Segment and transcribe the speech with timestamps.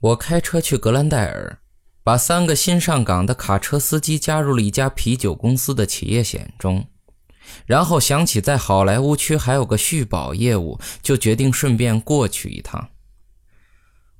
[0.00, 1.58] 我开车去格兰戴尔，
[2.04, 6.86] 把三个新上岗的卡车司机加入了一家啤酒公司的企业险中，
[7.66, 12.90] 然后想起在好莱坞区还有个续保业务，就决定顺便过去一趟。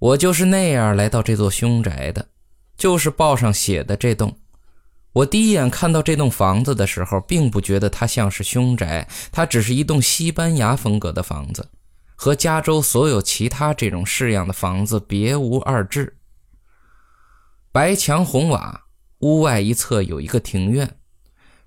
[0.01, 2.29] 我就是那样来到这座凶宅的，
[2.77, 4.37] 就是报上写的这栋。
[5.13, 11.69] 我第一眼看到这栋房子的时候，并不觉得它像是凶宅，它只是一栋西班牙风格的房子。
[12.21, 16.17] 和加州所有其他这种式样的房子别无二致。
[17.71, 18.87] 白墙红瓦，
[19.21, 20.99] 屋外一侧有一个庭院，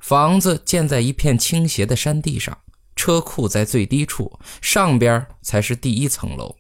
[0.02, 2.58] 房子建在一片倾斜的山地上，
[2.98, 6.58] 车库在最低处，上边才是第一层楼，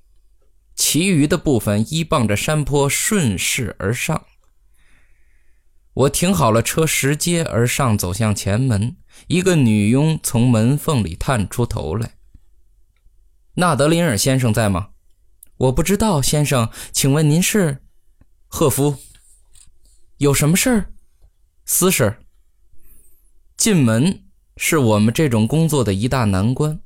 [0.73, 4.25] 其余的部分依傍着山坡顺势而上。
[5.93, 8.95] 我停好了车，拾阶而上，走向前门，
[9.27, 12.13] 一个女佣从门缝里探出头来。
[13.55, 14.89] 纳德林尔先生在吗？
[15.57, 17.79] 我不知道，先生，请问您是？
[18.47, 18.95] 赫夫。
[20.17, 20.93] 有什么事儿？
[21.65, 22.23] 私事儿。
[23.57, 24.23] 进门
[24.55, 26.79] 是我们这种工作的一大难关，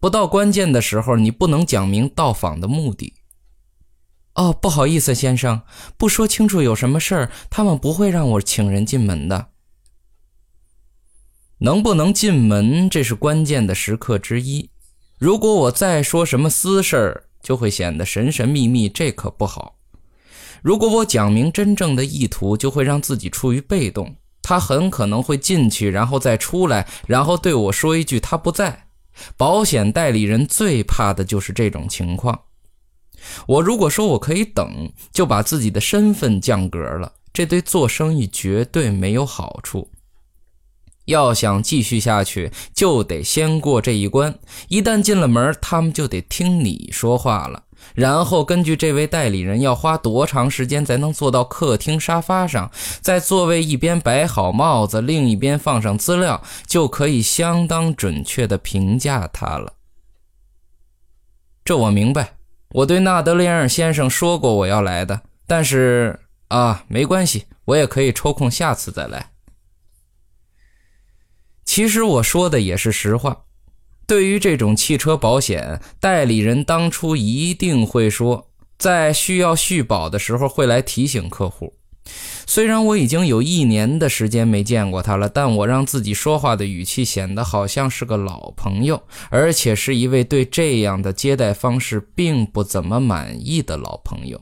[0.00, 3.14] 不到关键的时候，你不能讲明到访的目的。
[4.34, 5.62] 哦，不好意思，先生，
[5.96, 9.50] 不说清楚有什么事儿，他们不会让我请人进门的。
[11.58, 14.71] 能不能进门，这是关键的时刻之一。
[15.22, 19.76] 如果我再说什么私事儿，就会显得神神秘秘，这可不好。
[20.62, 24.16] 如果我讲明真正的意图，就会让自己处于被动。
[24.42, 28.88] 他很可能会进去，然后再出来，然后对我说一句他不在。
[29.36, 32.36] 保险代理人最怕的就是这种情况。
[33.46, 39.88] 我如果说我可以等，就把自己的身份降格了，这对做生意绝对没有好处。
[41.12, 44.34] 要想继续下去，就得先过这一关。
[44.68, 47.62] 一旦进了门，他们就得听你说话了。
[47.94, 59.74] 然后根据这位代理人要花多长时间才能坐到客厅沙发上，在座位一边摆好帽子，另一边放上资料，就可以相当准确地评价他了。
[61.64, 62.34] 这我明白。
[62.70, 66.18] 我对纳德林尔先生说过我要来的，但是
[66.48, 69.31] 啊，没关系，我也可以抽空下次再来。
[71.72, 73.44] 其实我说的也是实话。
[74.06, 81.72] 对于这种汽车保险，代理人当初一定会说，在需要续保的时候会来提醒客户。
[82.46, 94.38] 虽然我已经有一年的时间没见过他了，但我让自己说话的语气显得好像是个老朋友，而且是一位对这样的接待方式并不怎么满意的老朋友。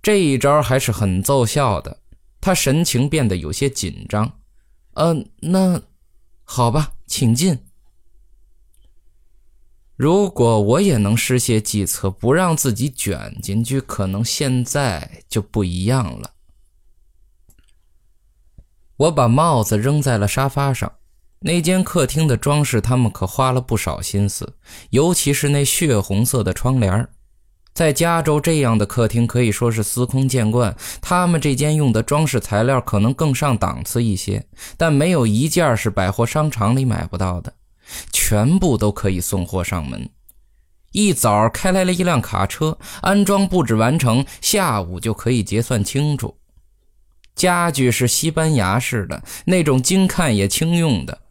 [0.00, 1.98] 这一招还是很奏效的，
[2.40, 4.34] 他神情变得有些紧张。
[4.94, 5.82] 嗯，那
[6.44, 7.58] 好吧，请进。
[9.96, 16.32] 如果我也能施些计策，不让自己卷进去，可能现在就不一样了。
[18.96, 20.92] 我把帽子扔在了沙发上。
[21.44, 24.56] 那间客厅的装饰，他们可花了不少心思，
[24.90, 27.08] 尤其是那血红色的窗帘
[27.74, 30.76] 在加州，这样的客厅可以说是司空见惯。
[31.00, 34.44] 他们这间用的装饰材料可能更上档次一些，
[34.76, 37.52] 但没有一件是百货商场里买不到的，
[38.12, 40.08] 全部都可以送货上门。
[40.90, 46.36] 一早开来了一辆卡车，安装布置完成，下午就可以结算清楚。
[47.34, 51.21] 家具是西班牙式的那种，精看也轻用的。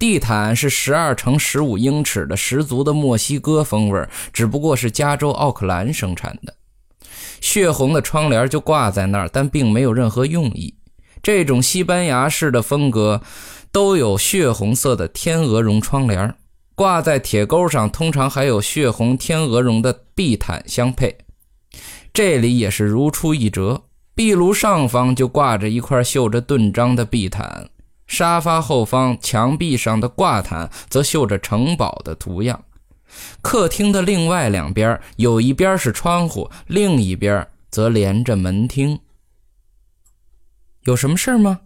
[0.00, 6.54] 地毯是十二乘十五英尺的，十足的墨西哥风味只不过是加州奥克兰生产的。
[7.42, 10.74] 血红的窗帘就挂在那儿，但并没有任何用意。
[11.22, 13.20] 这种西班牙式的风格
[13.70, 16.34] 都有血红色的天鹅绒窗帘，
[16.74, 21.14] 挂在铁钩上，通常还有血红天鹅绒的地毯相配。
[22.14, 23.82] 这里也是如出一辙，
[24.14, 27.68] 壁炉上方就挂着一块绣着盾章的地毯。
[28.10, 32.64] 沙发后方墙壁上的挂毯则绣着城堡的图样。
[33.40, 38.98] 客厅的另外两边有一边是窗户，另一边则连着门厅。
[40.82, 41.60] 有什么事吗？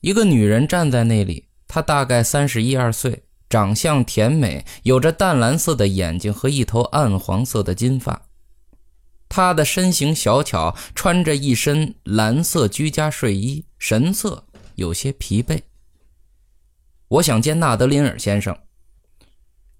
[0.00, 8.22] 一个女人站在那里，她大概三十一二岁，长相甜美，有着淡蓝色的眼睛和一头暗黄色的金发。
[9.28, 14.46] 她的身形小巧，穿着一身蓝色居家睡衣，神色。
[14.74, 15.62] 有些疲惫。
[17.08, 18.56] 我想见纳德林尔先生。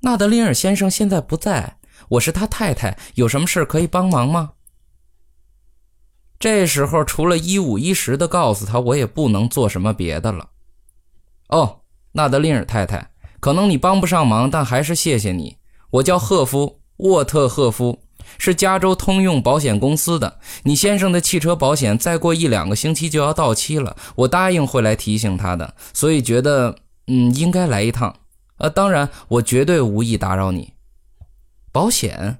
[0.00, 1.78] 纳德林尔先生现在不在，
[2.10, 4.52] 我是他太太，有什么事可以帮忙吗？
[6.38, 10.50] 这时候除了一五一十的告诉他，我也不能做什么别的了。
[11.48, 11.80] 哦，
[12.12, 15.56] 纳德林尔太太，可能你帮不上忙，但还是谢谢你。
[15.90, 18.03] 我叫赫夫，沃特赫夫，
[18.38, 20.38] 是加州通用保险公司的。
[20.64, 26.76] 你先生的汽车保险再过一两个星期就要到期了，我答应会来提醒他的，所以觉得
[27.06, 28.16] 嗯应该来一趟。
[28.58, 30.72] 呃，当然我绝对无意打扰你。
[31.72, 32.38] 保险？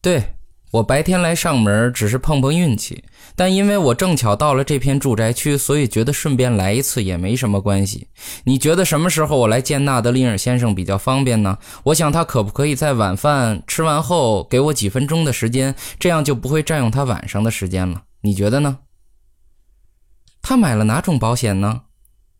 [0.00, 0.34] 对。
[0.72, 3.04] 我白天来上门只是碰碰运气，
[3.36, 8.08] 但因为我正巧到了这片住宅区，所以觉得顺便来一次也没什么关系。
[8.44, 11.58] 你觉得什么时候我来见纳德林尔先生比较方便呢？
[11.84, 18.04] 我想他可不可以在晚饭吃完后给我几分钟的时间，这样就不会占用他晚上的时间了。
[18.22, 18.78] 你觉得呢？
[20.40, 21.82] 他买了哪种保险呢？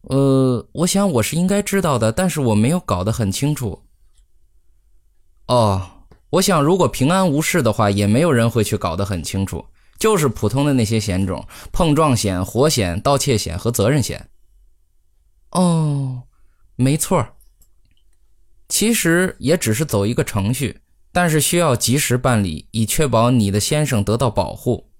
[0.08, 3.82] 呃，我想我是应该知道的，但是我没有搞得很清楚。
[5.48, 5.82] 哦。
[6.32, 9.66] 我想，如果平安无事的话，也没有人会去搞得很清楚，
[9.98, 14.30] 就是普通的那些险种：碰撞险、火险、盗窃险和责任险。
[15.50, 16.22] 哦，
[16.74, 17.26] 没错。
[18.70, 20.80] 其实也只是走一个程序，
[21.12, 24.90] 但是需要及时办理，以确保你的先生得到保护。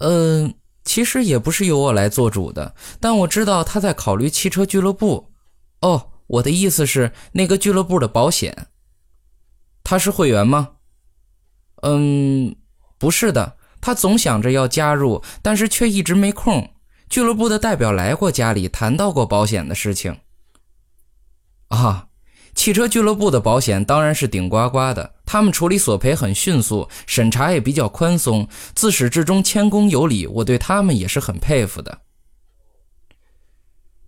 [0.00, 0.52] 嗯，
[0.84, 5.32] 其实也不是由我来做主的，但我知道他在考虑汽车俱乐部。
[5.80, 8.66] 哦，我的意思是那个俱乐部的保险。
[9.90, 10.68] 他是会员吗？
[11.82, 12.54] 嗯，
[12.96, 13.56] 不是的。
[13.80, 16.74] 他总想着要加入，但是却一直没空。
[17.08, 20.16] 俱乐部的代表来过家里，谈到过保险的事情。
[21.70, 22.06] 啊，
[22.54, 25.12] 汽车俱乐部的保险当然是顶呱呱的。
[25.26, 28.46] 他们处理索赔很迅速，审查也比较宽松，
[28.76, 30.24] 自始至终谦恭有礼。
[30.24, 31.98] 我对他们也是很佩服的。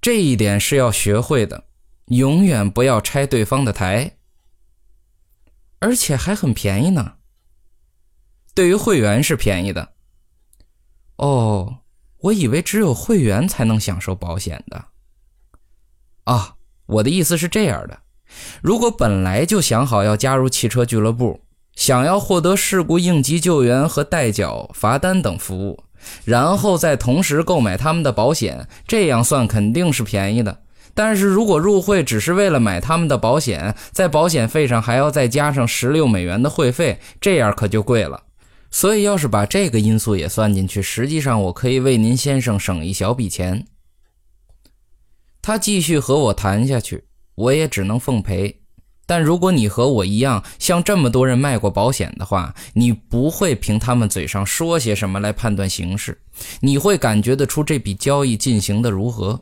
[0.00, 1.64] 这一点是要学会的，
[2.06, 4.18] 永远不要拆对方的台。
[5.82, 7.14] 而且还很便宜呢。
[8.54, 9.94] 对于会员是便宜的。
[11.16, 11.78] 哦，
[12.20, 14.84] 我以为只有会员才能享受保险的。
[16.22, 16.54] 啊，
[16.86, 17.98] 我的意思是这样的：
[18.62, 21.40] 如果本来就想好要加入汽车俱乐部，
[21.74, 25.82] 想要获得事故应急救援和代缴罚单等服务，
[26.24, 30.61] 然后再同时购买他们的保险，这样算肯定是便宜的。
[30.94, 38.22] 但是如果入会只是为了买他们的保险，在保险费上还要再加上十六美元的会费，这样可就贵了。
[38.70, 43.66] 所以要是把这个因素也算进去，实际上我可以为您先生省一小笔钱。
[45.40, 47.04] 他继续和我谈下去，
[47.34, 48.60] 我也只能奉陪。
[49.04, 56.18] 但如果你和我一样向这么多人卖过保险的话，你不会凭他们嘴上说些什么来判断形势，
[56.60, 59.38] 你会感觉得出这笔交易进行的如何。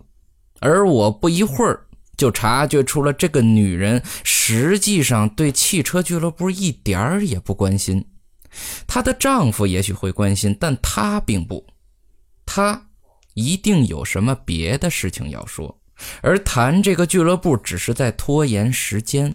[0.60, 1.86] 而我不一会儿
[2.16, 8.06] 就察觉出了，这个女人实际上对汽车俱乐部一点儿也不关心。
[8.86, 11.66] 她的丈夫也许会关心，但她并不。
[12.44, 12.88] 她
[13.34, 15.80] 一定有什么别的事情要说，
[16.20, 19.34] 而谈这个俱乐部只是在拖延时间。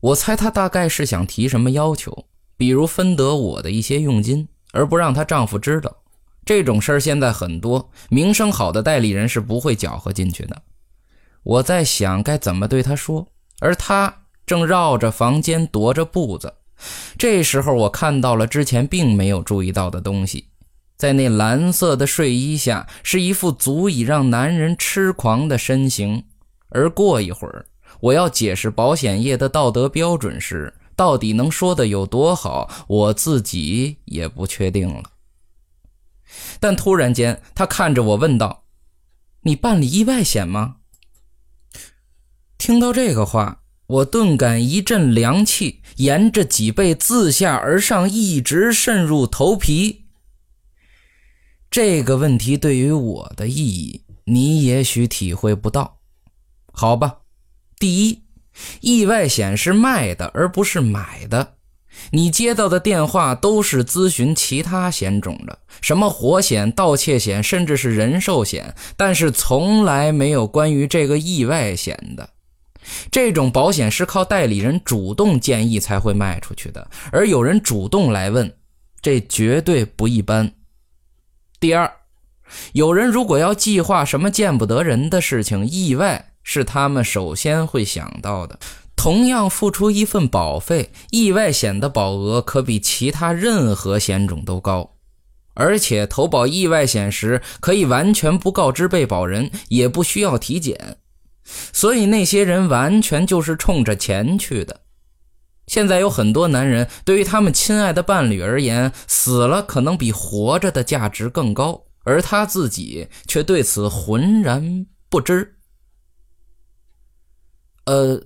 [0.00, 2.26] 我猜她大概是想提什么要求，
[2.56, 6.03] 比如分得我的一些佣金，而不让她丈夫知道。
[6.44, 10.62] 这种事儿现在很多，名声好的代理人是不会搅和进去的。
[11.42, 13.26] 我在想该怎么对他说，
[13.60, 16.52] 而他正绕着房间踱着步子。
[17.16, 20.48] 这时候，我看到了之前并没有注意到的东西，
[20.96, 26.24] 在那蓝色的睡衣下，是一副足以让男人痴狂的身形。
[26.68, 27.64] 而过一会儿，
[28.00, 35.02] 我要解释保险业的道德标准时，到底能说的有多好，我自己也不确定了。
[36.60, 38.64] 但突然间，他看着我问道
[39.42, 40.76] ：“你办理意外险吗？”
[42.56, 50.06] 听到这个话，我顿感一阵凉气沿着脊背自下而上，一直渗入头皮。
[51.70, 55.98] 这个问题对于我的意义，你也许体会不到。
[56.72, 57.18] 好吧，
[57.78, 58.22] 第一，
[58.80, 61.56] 意外险是卖的，而不是买的。
[62.10, 72.28] 你接到的电话都是咨询其他险种的，什么火险、盗窃险，甚至是人寿险，但是从来没有关于这个意外险的。
[73.10, 78.52] 这种保险是靠代理人主动建议才会卖出去的，而有人主动来问，
[79.00, 80.52] 这绝对不一般。
[81.58, 81.90] 第二，
[82.72, 88.58] 有人如果要计划什么见不得人的事情，意外是他们首先会想到的。
[88.96, 94.94] 同样付出一份保费，意外险的保额可比其他任何险种都高，
[95.54, 100.96] 而且投保意外险时可以完全不告知被保人，也不需要体检，
[101.44, 104.80] 所以那些人完全就是冲着钱去的。
[105.66, 115.56] 现在有很多男人对于他们亲爱的伴侣而言，死了可能比活着的价值更高，而他自己却对此浑然不知。
[117.84, 118.22] 呃。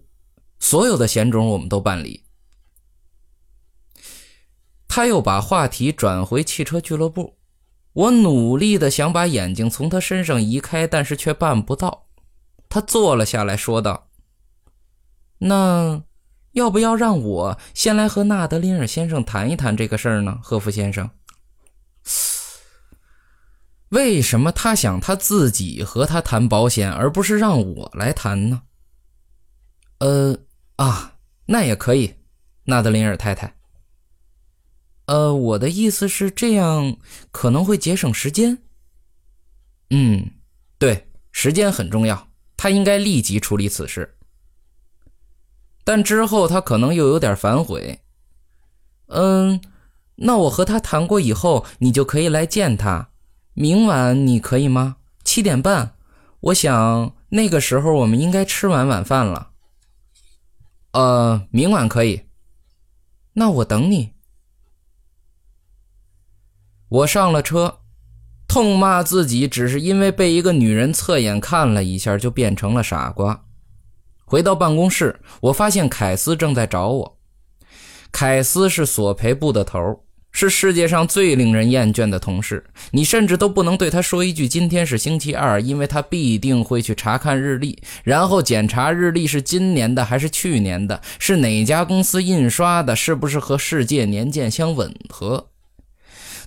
[0.60, 2.24] 所有的险种我们都办理。
[4.86, 7.36] 他又把话题转回汽车俱乐部。
[7.92, 12.06] 我努力的想把眼睛从他身上移开，但是却办不到。
[12.68, 14.08] 他坐了下来说道
[15.38, 16.02] ：“那
[16.52, 21.10] 要不要让我先来和纳德林尔先生谈一谈这个事儿呢？”赫夫先生，
[23.88, 28.62] 为什么他想他自己和他谈保险，而不是让我来谈呢？
[29.98, 30.38] 呃，
[30.78, 31.14] 啊，
[31.46, 32.14] 那也可以，
[32.64, 33.54] 纳德林尔太太。
[35.06, 36.96] 呃，我的意思是这样
[37.30, 38.58] 可能会节省时间。
[39.90, 40.30] 嗯，
[40.78, 44.16] 对，时间很重要，他应该立即处理此事。
[45.82, 48.00] 但之后他可能又有点反悔。
[49.06, 49.60] 嗯，
[50.16, 53.08] 那我和他谈过以后，你就可以来见他。
[53.54, 54.98] 明晚你可以吗？
[55.24, 55.96] 七点半，
[56.40, 59.50] 我想那个时候我们应该吃完晚饭了。
[60.92, 62.22] 呃，明晚可以。
[63.34, 64.14] 那我等你。
[66.88, 67.80] 我上了车，
[68.48, 73.44] 痛骂自己只是因为被一个女人侧眼看了一下就变成了傻瓜。
[74.24, 77.18] 回到办公室，我发现凯斯正在找我。
[78.10, 82.64] 凯斯是索赔部的头，是世界上最令人厌倦的同事。
[82.92, 95.48] 你甚至都不能对他说一句“今天是星期二”，因为他必定会去查看日历，然后检查日历是今年的还是去年的，是哪家公司印刷的，是不是和世界年鉴相吻合。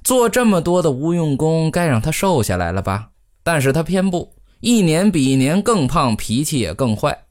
[0.04, 3.10] 做这么多的无用功，该让他瘦下来了吧？
[3.44, 7.26] 但是他偏不，一年比一年更胖，脾气也更坏。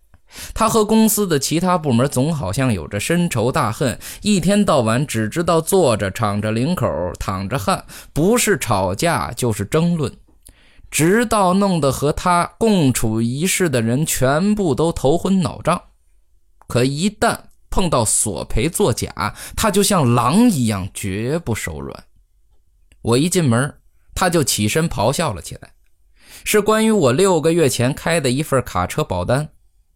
[0.54, 6.87] 他和公司的其他部门总好像有着深仇大恨，一天到晚只知道坐着敞着领口
[7.18, 10.12] 淌着汗，不是吵架就是争论，
[10.90, 15.82] 直到弄得和他共处一室的人全部都头昏脑胀。
[16.68, 17.37] 可一旦
[17.68, 22.04] 碰到索赔作假，他就像狼一样，绝不手软。
[23.02, 23.75] 我一进门，
[24.14, 25.72] 他就起身咆哮了起来，
[26.44, 29.49] 是关于我六个月前开的一份卡车保单。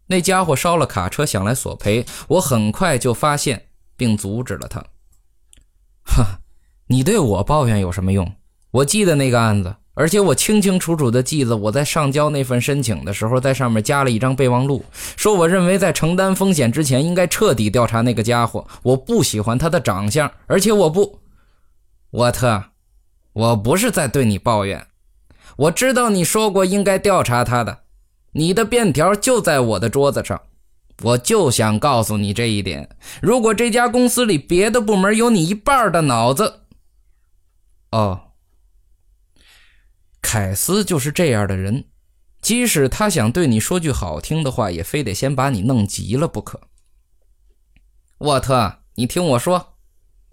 [0.07, 2.05] 那家伙烧了卡车，想来索赔。
[2.27, 4.83] 我很快就发现并阻止了他。
[6.03, 6.39] 哈，
[6.87, 8.31] 你对我抱怨有什么用？
[8.71, 14.85] 我记得那个案子，而且我清清楚楚的记得我在上交那份申请的时候，在上面加了一张备忘录，
[15.15, 18.67] 说我认为在承担风险之前，应该彻底调查那个家伙。
[18.83, 21.19] 我不喜欢他的长相，而且我不，
[22.11, 22.65] 沃特。
[23.33, 24.87] 我不是在对你抱怨，
[25.57, 27.79] 我知道你说过应该调查他的，
[28.37, 30.41] 你的便条就在我的桌子上，
[31.03, 32.89] 我就想告诉你这一点。
[33.21, 36.63] 如果这家公司里别的部门有你一半的脑子，
[37.91, 38.31] 哦，
[40.21, 41.85] 凯斯就是这样的人，
[42.41, 46.59] 即使他想对你说句好听的话，也非得先把你弄急了不可。
[48.17, 49.77] 沃特，你听我说。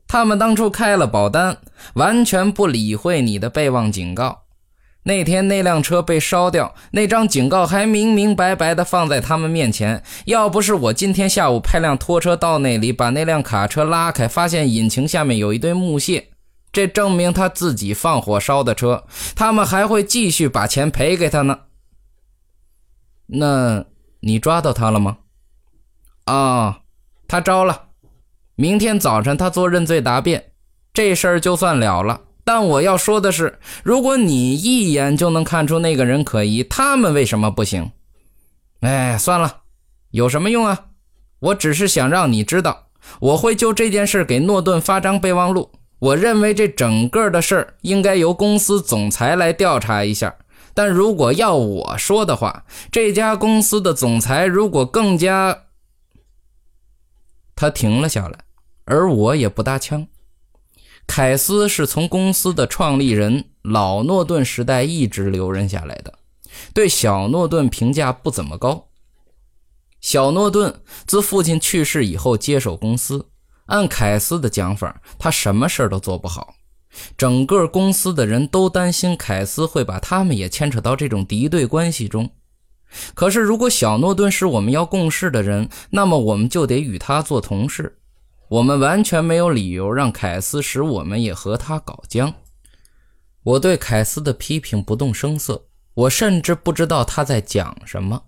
[0.09, 1.56] 他们当初开了保单，
[1.94, 4.42] 完全不理会你的备忘警告。
[5.04, 10.02] 那天那辆车被烧掉，那张警告还明明白白的放在他们面前。
[10.26, 16.28] 要不是我今天下午派辆拖车到那里，把那辆卡车拉开，发现引擎下面有一堆木屑，
[16.71, 19.04] 这证明他自己放火烧的车。
[19.35, 21.59] 他们还会继续把钱赔给他呢。
[23.26, 23.85] 那
[24.21, 25.18] 你抓到他了吗？
[26.26, 26.80] 啊，
[27.26, 27.87] 他招了。
[28.54, 30.52] 明天早晨他做认罪答辩，
[30.92, 32.21] 这事儿就算了了。
[32.44, 37.92] 但我要说的是，如果你一眼就能看出那个人可疑，他们为什么不行？
[38.80, 39.62] 哎，算了，
[40.11, 40.87] 有什么用啊？
[41.38, 42.88] 我只是想让你知道，
[43.20, 45.70] 我会就这件事给诺顿发张备忘录。
[45.99, 50.34] 我认为这整个的事儿应该由公司总裁来调查一下。
[50.75, 55.64] 但如果要我说的话，这家公司的总裁如果更加……
[57.54, 58.38] 他停了下来，
[58.84, 60.06] 而我也不搭腔。
[61.06, 66.14] 凯斯是从公司的创立人老诺顿时代一直留任下来的，
[66.73, 68.88] 对小诺顿评价不怎么高。
[70.00, 73.26] 小诺顿自父亲去世以后接手公司，
[73.66, 76.54] 按凯斯的讲法，他什么事都做不好。
[77.16, 82.28] 整个公司的人都担心凯斯会把他们也牵扯到这种敌对关系中。
[83.14, 87.99] 可是，如果小诺顿是我们要共事的人，那么我们就得与他做同事。
[88.52, 92.35] 我们完全没有理由让凯斯使我们也和他搞僵。
[93.44, 98.25] 我对凯斯的批评不动声色，我甚至不知道他在讲什么。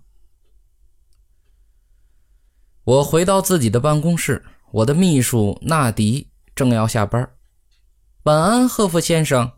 [2.85, 7.29] 我回到自己的办公室，我的秘书纳迪正要下班。
[8.23, 9.51] 晚安，赫夫先生。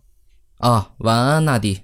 [0.57, 1.83] 啊，晚安，纳迪。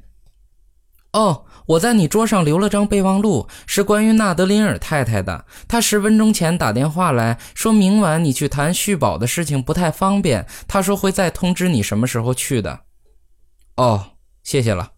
[1.14, 1.46] 哦。
[1.66, 5.46] 我在你桌上留了张备忘录，是关于纳德林尔太太的。
[5.68, 12.82] 她十分钟前打电话来说，明晚你去谈续保的事情不太方便，她说会再通知你什么时候去的。
[13.78, 14.12] 哦，
[14.44, 14.92] 谢谢了。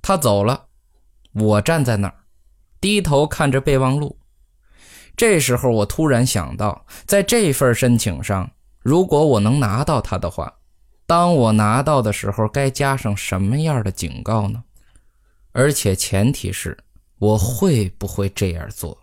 [0.00, 0.64] 他走了，
[1.32, 2.14] 我站在那儿，
[2.80, 4.18] 低头看着备忘录。
[5.14, 10.52] 这时候，我突然想到，在这份申请上，如果我能拿到它的话，
[11.06, 14.64] 当我拿到的时候，该加上什么样的警告呢？
[15.52, 16.76] 而且前提是，
[17.18, 18.98] 我会不会这样做？